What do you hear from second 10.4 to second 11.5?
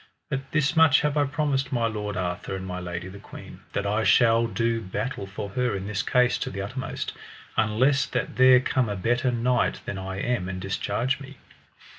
and discharge me.